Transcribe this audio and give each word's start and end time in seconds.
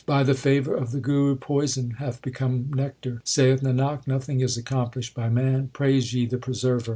By 0.07 0.23
the 0.23 0.33
favour 0.33 0.73
of 0.75 0.89
the 0.93 0.99
Guru 0.99 1.35
poison 1.35 1.91
hath 1.99 2.23
become 2.23 2.71
nectar. 2.73 3.21
Saith 3.23 3.61
Nanak, 3.61 4.07
nothing 4.07 4.39
is 4.39 4.57
accomplished 4.57 5.13
by 5.13 5.29
man 5.29 5.69
Praise 5.73 6.11
ye 6.11 6.25
the 6.25 6.39
Preserver. 6.39 6.89